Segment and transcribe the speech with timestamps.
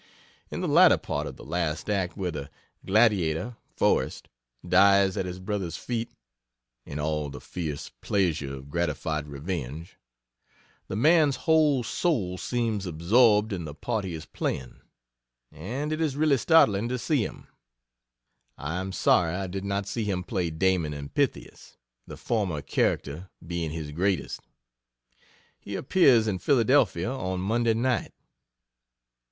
[0.49, 2.49] In the latter part of the last act, where the
[2.83, 4.29] "Gladiator" (Forrest)
[4.67, 6.09] dies at his brother's feet,
[6.87, 9.99] (in all the fierce pleasure of gratified revenge,)
[10.87, 14.81] the man's whole soul seems absorbed in the part he is playing;
[15.51, 17.45] and it is really startling to see him.
[18.57, 21.77] I am sorry I did not see him play "Damon and Pythias"
[22.07, 24.41] the former character being his greatest.
[25.59, 28.13] He appears in Philadelphia on Monday night.